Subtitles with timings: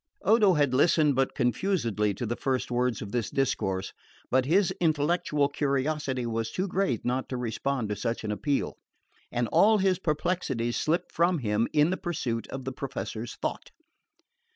[0.23, 3.93] Odo had listened but confusedly to the first words of this discourse;
[4.31, 8.77] but his intellectual curiosity was too great not to respond to such an appeal,
[9.31, 13.69] and all his perplexities slipped from him in the pursuit of the Professor's thought.